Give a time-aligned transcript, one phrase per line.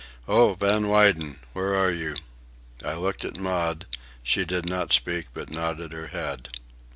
[0.27, 1.37] "Oh, Van Weyden!
[1.53, 2.15] where are you?"
[2.83, 3.85] I looked at Maud.
[4.23, 6.49] She did not speak, but nodded her head.